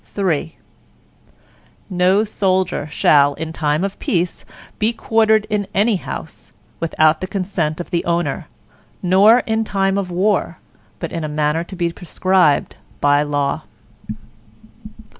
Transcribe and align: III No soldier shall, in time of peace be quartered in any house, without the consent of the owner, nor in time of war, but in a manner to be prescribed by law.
III 0.17 0.57
No 1.87 2.23
soldier 2.23 2.87
shall, 2.87 3.35
in 3.35 3.53
time 3.53 3.83
of 3.83 3.99
peace 3.99 4.45
be 4.79 4.93
quartered 4.93 5.45
in 5.47 5.67
any 5.75 5.97
house, 5.97 6.53
without 6.79 7.21
the 7.21 7.27
consent 7.27 7.79
of 7.79 7.91
the 7.91 8.03
owner, 8.05 8.47
nor 9.03 9.41
in 9.45 9.63
time 9.63 9.99
of 9.99 10.09
war, 10.09 10.57
but 10.97 11.11
in 11.11 11.23
a 11.23 11.29
manner 11.29 11.63
to 11.63 11.75
be 11.75 11.91
prescribed 11.91 12.77
by 12.99 13.21
law. 13.21 13.61